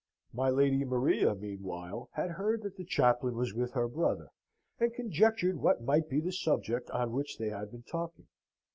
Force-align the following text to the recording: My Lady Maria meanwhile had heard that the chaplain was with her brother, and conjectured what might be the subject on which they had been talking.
My 0.33 0.49
Lady 0.49 0.83
Maria 0.83 1.35
meanwhile 1.35 2.09
had 2.13 2.31
heard 2.31 2.63
that 2.63 2.75
the 2.75 2.83
chaplain 2.83 3.35
was 3.35 3.53
with 3.53 3.73
her 3.73 3.87
brother, 3.87 4.31
and 4.79 4.91
conjectured 4.91 5.57
what 5.61 5.83
might 5.83 6.09
be 6.09 6.19
the 6.19 6.31
subject 6.33 6.89
on 6.89 7.11
which 7.11 7.37
they 7.37 7.49
had 7.49 7.69
been 7.69 7.83
talking. 7.83 8.25